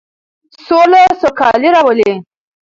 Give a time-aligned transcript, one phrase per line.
[0.67, 2.11] سوله سوکالي راوړي.